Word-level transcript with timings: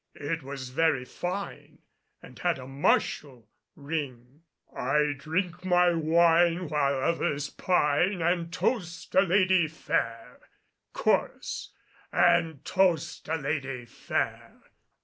It 0.15 0.41
was 0.41 0.69
very 0.69 1.05
fine 1.05 1.77
and 2.23 2.39
had 2.39 2.57
a 2.57 2.65
martial 2.65 3.47
ring. 3.75 4.41
"I 4.75 5.13
drink 5.15 5.63
my 5.63 5.91
wine 5.93 6.69
While 6.69 6.95
others 6.99 7.51
pine, 7.51 8.19
And 8.19 8.51
toast 8.51 9.13
a 9.13 9.21
lady 9.21 9.67
fair 9.67 10.39
Chorus: 10.91 11.71
And 12.11 12.65
toast 12.65 13.27
a 13.29 13.35
lady 13.35 13.85
fair! 13.85 14.63